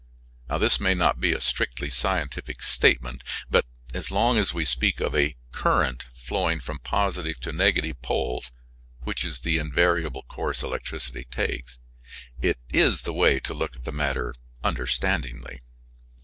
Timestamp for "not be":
0.95-1.31